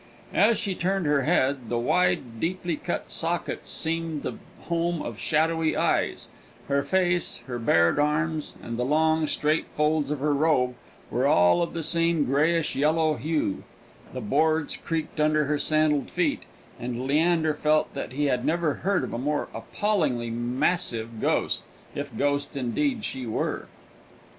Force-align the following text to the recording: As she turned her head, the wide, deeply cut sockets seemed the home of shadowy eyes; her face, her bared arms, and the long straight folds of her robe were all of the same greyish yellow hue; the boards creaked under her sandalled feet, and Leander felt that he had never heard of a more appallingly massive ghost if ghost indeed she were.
As 0.33 0.57
she 0.57 0.73
turned 0.73 1.05
her 1.05 1.25
head, 1.25 1.69
the 1.69 1.77
wide, 1.77 2.39
deeply 2.39 2.75
cut 2.75 3.11
sockets 3.11 3.69
seemed 3.69 4.23
the 4.23 4.39
home 4.61 4.99
of 4.99 5.19
shadowy 5.19 5.77
eyes; 5.77 6.27
her 6.67 6.81
face, 6.81 7.39
her 7.45 7.59
bared 7.59 7.99
arms, 7.99 8.55
and 8.63 8.79
the 8.79 8.83
long 8.83 9.27
straight 9.27 9.67
folds 9.67 10.09
of 10.09 10.19
her 10.19 10.33
robe 10.33 10.73
were 11.11 11.27
all 11.27 11.61
of 11.61 11.73
the 11.75 11.83
same 11.83 12.25
greyish 12.25 12.75
yellow 12.75 13.13
hue; 13.13 13.61
the 14.11 14.21
boards 14.21 14.75
creaked 14.75 15.19
under 15.19 15.45
her 15.45 15.59
sandalled 15.59 16.09
feet, 16.09 16.45
and 16.79 17.05
Leander 17.05 17.53
felt 17.53 17.93
that 17.93 18.13
he 18.13 18.25
had 18.25 18.43
never 18.43 18.73
heard 18.81 19.03
of 19.03 19.13
a 19.13 19.19
more 19.19 19.49
appallingly 19.53 20.31
massive 20.31 21.21
ghost 21.21 21.61
if 21.93 22.17
ghost 22.17 22.57
indeed 22.57 23.05
she 23.05 23.27
were. 23.27 23.67